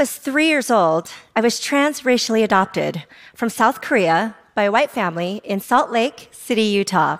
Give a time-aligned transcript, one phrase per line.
[0.00, 5.42] was three years old, I was transracially adopted from South Korea by a white family
[5.44, 7.18] in Salt Lake City, Utah.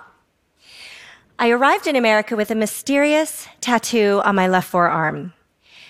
[1.37, 5.33] I arrived in America with a mysterious tattoo on my left forearm.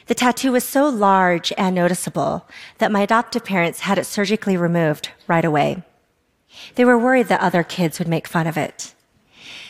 [0.07, 2.45] The tattoo was so large and noticeable
[2.79, 5.83] that my adoptive parents had it surgically removed right away.
[6.75, 8.93] They were worried that other kids would make fun of it.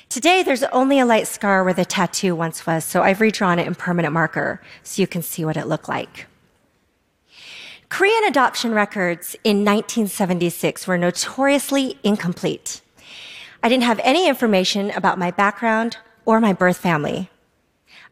[0.10, 3.68] Today, there's only a light scar where the tattoo once was, so I've redrawn it
[3.68, 6.26] in permanent marker so you can see what it looked like.
[7.92, 12.80] Korean adoption records in 1976 were notoriously incomplete.
[13.62, 17.30] I didn't have any information about my background or my birth family.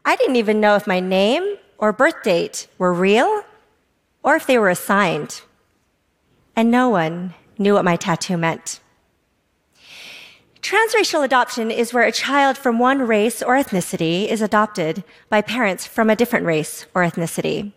[0.04, 3.42] I didn't even know if my name or birth date were real
[4.22, 5.40] or if they were assigned.
[6.54, 8.80] And no one knew what my tattoo meant.
[10.60, 15.86] Transracial adoption is where a child from one race or ethnicity is adopted by parents
[15.86, 17.72] from a different race or ethnicity.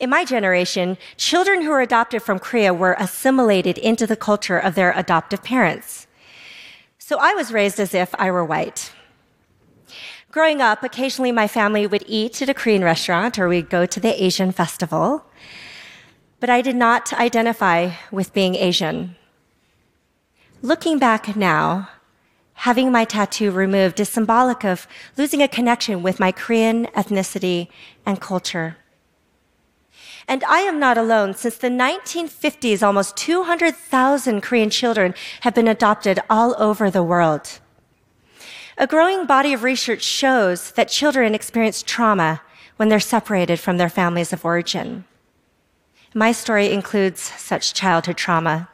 [0.00, 4.74] In my generation, children who were adopted from Korea were assimilated into the culture of
[4.74, 6.06] their adoptive parents.
[6.96, 8.92] So I was raised as if I were white.
[10.30, 14.00] Growing up, occasionally my family would eat at a Korean restaurant or we'd go to
[14.00, 15.26] the Asian festival.
[16.38, 19.16] But I did not identify with being Asian.
[20.62, 21.90] Looking back now,
[22.54, 24.86] having my tattoo removed is symbolic of
[25.18, 27.68] losing a connection with my Korean ethnicity
[28.06, 28.76] and culture.
[30.30, 31.34] And I am not alone.
[31.34, 37.58] Since the 1950s, almost 200,000 Korean children have been adopted all over the world.
[38.78, 42.42] A growing body of research shows that children experience trauma
[42.76, 45.04] when they're separated from their families of origin.
[46.14, 48.68] My story includes such childhood trauma.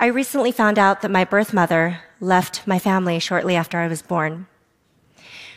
[0.00, 4.00] I recently found out that my birth mother left my family shortly after I was
[4.00, 4.46] born.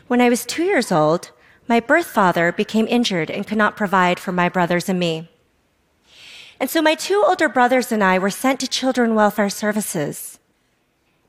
[0.07, 1.31] When I was two years old,
[1.69, 5.29] my birth father became injured and could not provide for my brothers and me.
[6.59, 10.39] And so my two older brothers and I were sent to Children Welfare Services.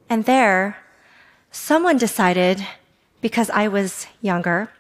[0.09, 0.79] And there,
[1.53, 2.67] someone decided,
[3.21, 4.71] because I was younger,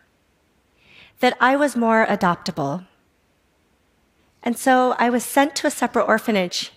[1.20, 2.86] that I was more adoptable.
[4.42, 6.72] And so I was sent to a separate orphanage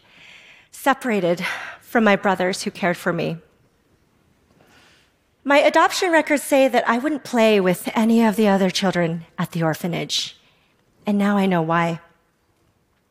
[0.71, 1.45] separated
[1.79, 3.37] from my brothers who cared for me.
[5.45, 9.51] My adoption records say that I wouldn't play with any of the other children at
[9.51, 10.37] the orphanage.
[11.05, 11.99] And now I know why.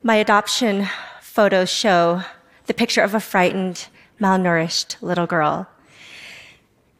[0.02, 0.88] My adoption
[1.20, 2.22] photos show
[2.66, 3.88] the picture of a frightened,
[4.18, 5.68] malnourished little girl.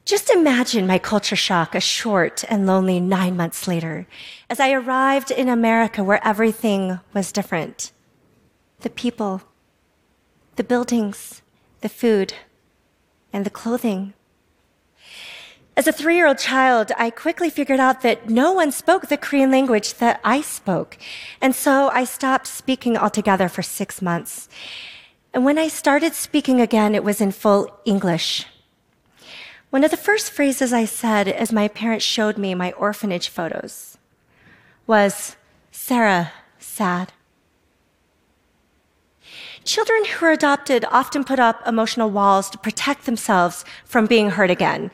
[0.04, 4.06] Just imagine my culture shock a short and lonely nine months later
[4.50, 7.90] as I arrived in America where everything was different.
[8.80, 9.40] The people,
[10.56, 11.40] the buildings,
[11.80, 12.34] the food,
[13.32, 14.12] and the clothing.
[15.74, 19.16] As a three year old child, I quickly figured out that no one spoke the
[19.16, 20.98] Korean language that I spoke.
[21.40, 24.50] And so I stopped speaking altogether for six months.
[25.32, 28.44] And when I started speaking again, it was in full English.
[29.70, 33.96] One of the first phrases I said as my parents showed me my orphanage photos
[34.86, 35.36] was,
[35.70, 37.14] Sarah, sad.
[39.64, 44.50] Children who are adopted often put up emotional walls to protect themselves from being hurt
[44.50, 44.90] again.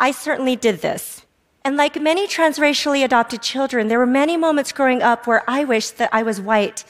[0.00, 1.24] I certainly did this.
[1.62, 5.98] And like many transracially adopted children, there were many moments growing up where I wished
[5.98, 6.84] that I was white,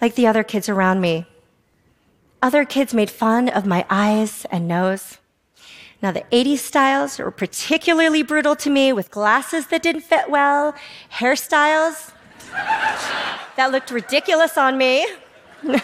[0.00, 1.26] like the other kids around me.
[2.42, 5.18] Other kids made fun of my eyes and nose.
[6.02, 10.74] Now, the 80s styles were particularly brutal to me with glasses that didn't fit well,
[11.12, 12.12] hairstyles
[13.56, 15.06] that looked ridiculous on me.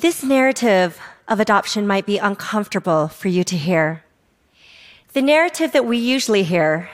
[0.00, 0.98] This narrative
[1.30, 4.04] of adoption might be uncomfortable for you to hear.
[5.14, 6.90] The narrative that we usually hear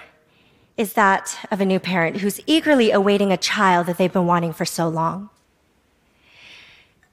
[0.76, 4.52] is that of a new parent who's eagerly awaiting a child that they've been wanting
[4.52, 5.30] for so long.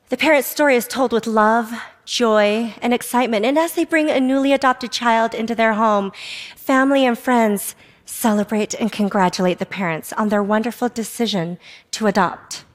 [0.09, 1.71] The parent's story is told with love,
[2.05, 3.45] joy, and excitement.
[3.45, 6.11] And as they bring a newly adopted child into their home,
[6.55, 7.73] family and friends
[8.05, 11.57] celebrate and congratulate the parents on their wonderful decision
[11.91, 12.65] to adopt.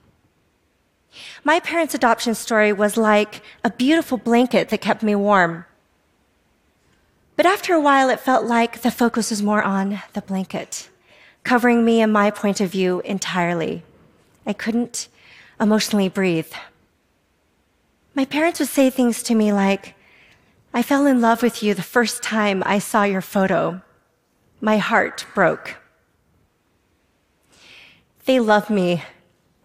[1.44, 5.64] My parents' adoption story was like a beautiful blanket that kept me warm.
[7.36, 10.88] But after a while, it felt like the focus was more on the blanket,
[11.44, 13.84] covering me and my point of view entirely.
[14.44, 15.08] I couldn't
[15.60, 16.52] emotionally breathe.
[18.14, 19.94] My parents would say things to me like,
[20.74, 23.82] I fell in love with you the first time I saw your photo.
[24.60, 25.76] My heart broke.
[28.24, 29.04] They love me.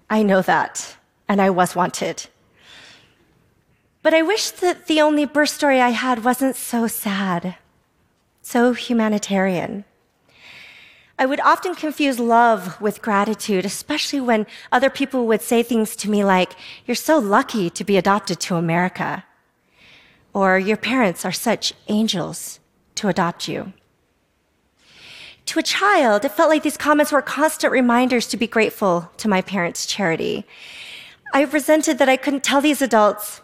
[0.10, 0.96] I know that
[1.28, 2.28] and I was wanted.
[4.02, 7.56] But I wish that the only birth story I had wasn't so sad,
[8.42, 9.86] so humanitarian.
[11.18, 16.10] I would often confuse love with gratitude, especially when other people would say things to
[16.10, 16.54] me like,
[16.86, 19.24] You're so lucky to be adopted to America.
[20.34, 22.60] Or, Your parents are such angels
[22.96, 23.74] to adopt you.
[25.48, 29.28] To a child, it felt like these comments were constant reminders to be grateful to
[29.28, 30.46] my parents' charity.
[31.36, 33.42] I resented that I couldn't tell these adults,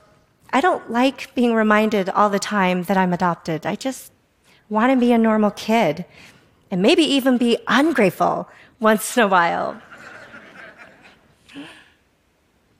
[0.51, 3.65] I don't like being reminded all the time that I'm adopted.
[3.65, 4.11] I just
[4.69, 6.05] want to be a normal kid
[6.69, 8.47] and maybe even be ungrateful
[8.79, 9.81] once in a while.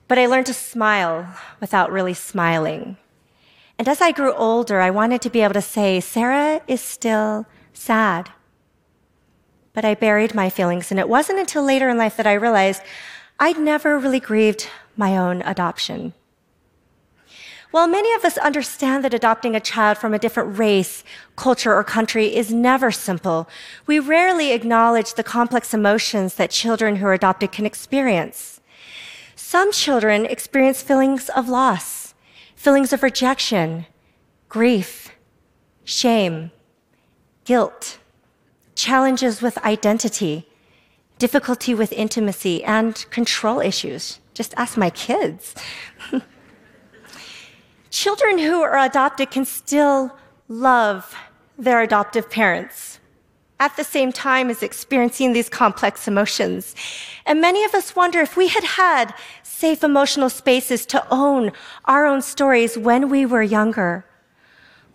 [0.06, 1.26] but I learned to smile
[1.60, 2.96] without really smiling.
[3.80, 7.46] And as I grew older, I wanted to be able to say, Sarah is still
[7.72, 8.30] sad.
[9.72, 12.82] But I buried my feelings, and it wasn't until later in life that I realized
[13.40, 16.12] I'd never really grieved my own adoption.
[17.70, 21.04] While many of us understand that adopting a child from a different race,
[21.36, 23.48] culture, or country is never simple,
[23.86, 28.60] we rarely acknowledge the complex emotions that children who are adopted can experience.
[29.36, 32.14] Some children experience feelings of loss,
[32.56, 33.86] feelings of rejection,
[34.48, 35.10] grief,
[35.84, 36.50] shame,
[37.44, 37.98] guilt,
[38.74, 40.46] challenges with identity,
[41.18, 44.18] difficulty with intimacy, and control issues.
[44.40, 45.54] Just ask my kids.
[47.90, 50.16] Children who are adopted can still
[50.48, 51.14] love
[51.58, 53.00] their adoptive parents
[53.58, 56.74] at the same time as experiencing these complex emotions.
[57.26, 61.52] And many of us wonder if we had had safe emotional spaces to own
[61.84, 64.06] our own stories when we were younger,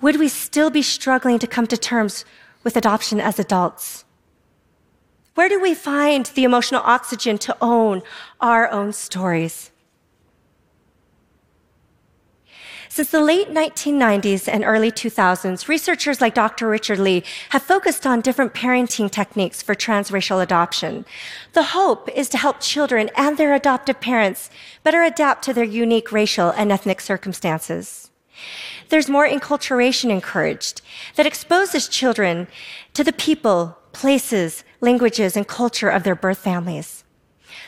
[0.01, 2.25] would we still be struggling to come to terms
[2.63, 4.04] with adoption as adults?
[5.35, 8.01] Where do we find the emotional oxygen to own
[8.39, 9.71] our own stories?
[12.87, 16.69] Since the late 1990s and early 2000s, researchers like Dr.
[16.69, 21.03] Richard Lee have focused on different parenting techniques for transracial adoption.
[21.51, 24.49] The hope is to help children and their adoptive parents
[24.83, 28.09] better adapt to their unique racial and ethnic circumstances.
[28.87, 30.81] There's more enculturation encouraged
[31.15, 32.47] that exposes children
[32.93, 37.03] to the people, places, languages, and culture of their birth families.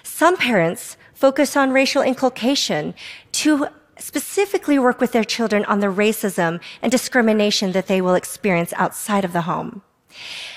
[0.03, 2.93] Some parents focus on racial inculcation
[3.33, 3.67] to
[3.97, 9.25] specifically work with their children on the racism and discrimination that they will experience outside
[9.25, 9.81] of the home.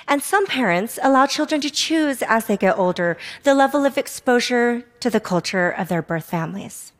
[0.06, 4.84] And some parents allow children to choose as they get older the level of exposure
[5.00, 6.92] to the culture of their birth families.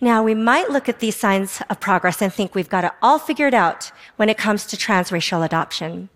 [0.00, 3.18] Now, we might look at these signs of progress and think we've got it all
[3.18, 6.08] figured out when it comes to transracial adoption.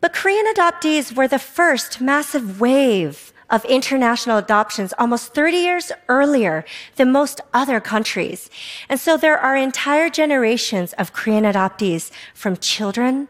[0.00, 6.64] But Korean adoptees were the first massive wave of international adoptions almost 30 years earlier
[6.96, 8.50] than most other countries.
[8.88, 13.28] And so there are entire generations of Korean adoptees from children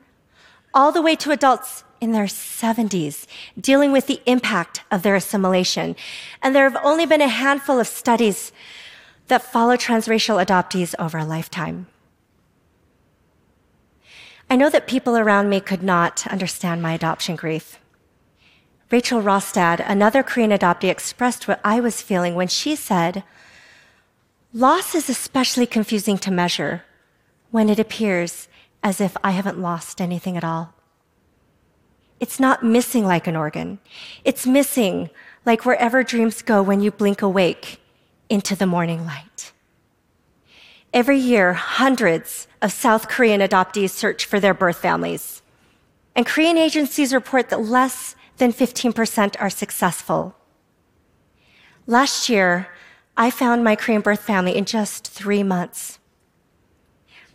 [0.74, 3.26] all the way to adults in their 70s
[3.60, 5.96] dealing with the impact of their assimilation.
[6.42, 8.52] And there have only been a handful of studies
[9.28, 11.86] that follow transracial adoptees over a lifetime.
[14.50, 17.78] I know that people around me could not understand my adoption grief.
[18.90, 23.22] Rachel Rostad, another Korean adoptee, expressed what I was feeling when she said,
[24.54, 26.84] Loss is especially confusing to measure
[27.50, 28.48] when it appears
[28.82, 30.72] as if I haven't lost anything at all.
[32.18, 33.78] It's not missing like an organ.
[34.24, 35.10] It's missing
[35.44, 37.80] like wherever dreams go when you blink awake
[38.30, 39.27] into the morning light.
[40.92, 45.42] Every year, hundreds of South Korean adoptees search for their birth families.
[46.16, 50.34] And Korean agencies report that less than 15% are successful.
[51.86, 52.68] Last year,
[53.16, 55.98] I found my Korean birth family in just three months.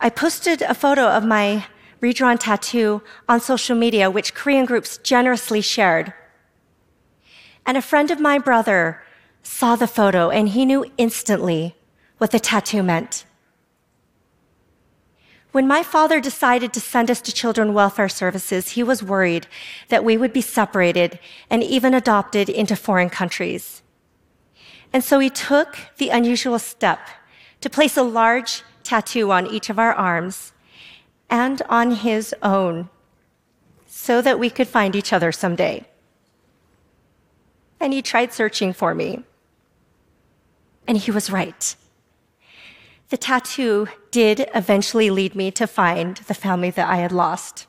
[0.00, 1.66] I posted a photo of my
[2.00, 6.12] redrawn tattoo on social media, which Korean groups generously shared.
[7.64, 9.02] And a friend of my brother
[9.42, 11.76] saw the photo and he knew instantly
[12.18, 13.24] what the tattoo meant.
[15.54, 19.46] When my father decided to send us to Children Welfare Services, he was worried
[19.88, 23.80] that we would be separated and even adopted into foreign countries.
[24.92, 26.98] And so he took the unusual step
[27.60, 30.52] to place a large tattoo on each of our arms
[31.30, 32.88] and on his own
[33.86, 35.84] so that we could find each other someday.
[37.78, 39.22] And he tried searching for me.
[40.88, 41.76] And he was right.
[43.10, 47.66] The tattoo did eventually lead me to find the family that I had lost.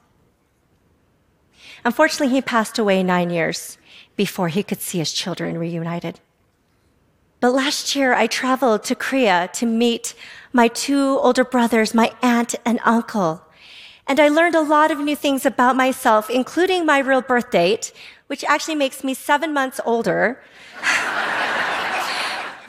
[1.84, 3.78] Unfortunately, he passed away nine years
[4.16, 6.20] before he could see his children reunited.
[7.40, 10.16] But last year, I traveled to Korea to meet
[10.54, 13.44] my two older brothers, my aunt and uncle.
[14.08, 17.92] And I learned a lot of new things about myself, including my real birth date,
[18.28, 20.42] which actually makes me seven months older.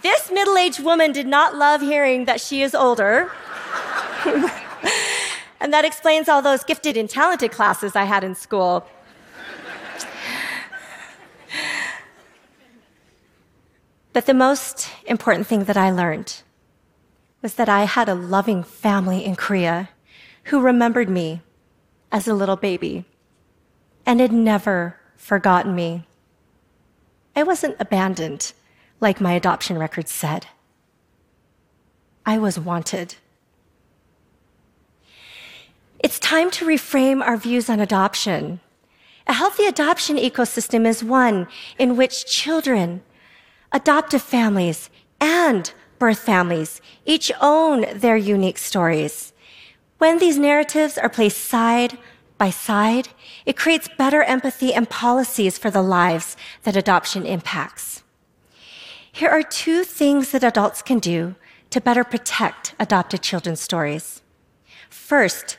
[0.07, 3.33] This middle aged woman did not love hearing that she is older.
[5.61, 8.87] and that explains all those gifted and talented classes I had in school.
[14.13, 16.43] But the most important thing that I learned
[17.43, 19.89] was that I had a loving family in Korea
[20.45, 21.43] who remembered me
[22.13, 23.05] as a little baby
[24.07, 26.07] and had never forgotten me.
[27.35, 28.53] I wasn't abandoned
[29.01, 30.47] like my adoption record said.
[32.25, 33.17] I was wanted.
[35.99, 38.61] It's time to reframe our views on adoption.
[39.27, 41.49] A healthy adoption ecosystem is one
[41.79, 43.03] in which children,
[43.73, 49.33] adoptive families, and birth families each own their unique stories.
[49.99, 51.99] When these narratives are placed side
[52.39, 53.09] by side,
[53.47, 58.03] it creates better empathy and policies for the lives that adoption impacts.
[59.17, 61.37] Here are two things that adults can do
[61.71, 64.21] to better protect adopted children's stories.
[64.91, 65.57] First,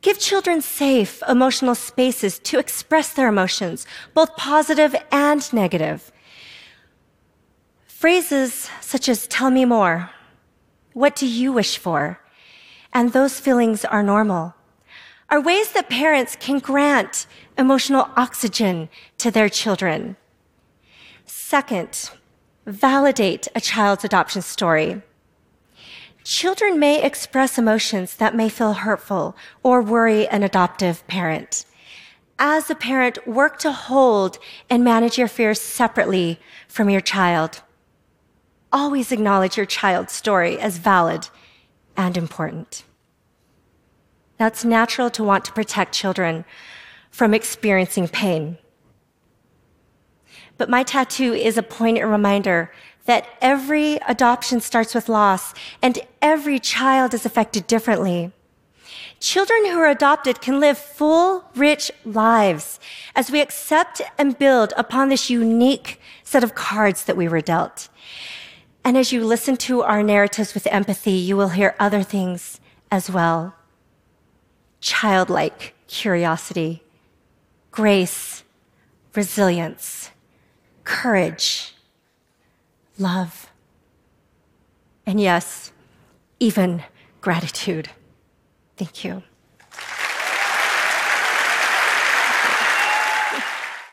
[0.00, 6.10] give children safe emotional spaces to express their emotions, both positive and negative.
[7.86, 10.08] Phrases such as, tell me more,
[10.94, 12.18] what do you wish for,
[12.94, 14.54] and those feelings are normal,
[15.28, 17.26] are ways that parents can grant
[17.58, 18.88] emotional oxygen
[19.18, 20.16] to their children.
[21.26, 22.10] Second,
[22.66, 25.00] validate a child's adoption story.
[26.24, 31.64] Children may express emotions that may feel hurtful or worry an adoptive parent.
[32.38, 37.62] As a parent, work to hold and manage your fears separately from your child.
[38.72, 41.28] Always acknowledge your child's story as valid
[41.96, 42.82] and important.
[44.36, 46.44] That's natural to want to protect children
[47.10, 48.58] from experiencing pain.
[50.58, 52.72] But my tattoo is a poignant reminder
[53.04, 58.32] that every adoption starts with loss and every child is affected differently.
[59.20, 62.78] Children who are adopted can live full, rich lives
[63.14, 67.88] as we accept and build upon this unique set of cards that we were dealt.
[68.84, 72.60] And as you listen to our narratives with empathy, you will hear other things
[72.90, 73.54] as well
[74.80, 76.82] childlike curiosity,
[77.72, 78.44] grace,
[79.14, 80.10] resilience,
[80.86, 81.74] courage,
[82.96, 83.50] love,
[85.04, 85.72] and yes,
[86.40, 86.82] even
[87.20, 87.90] gratitude.
[88.78, 89.22] Thank you.